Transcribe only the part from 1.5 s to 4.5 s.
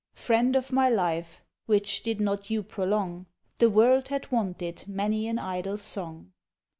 which did not you prolong, _The world had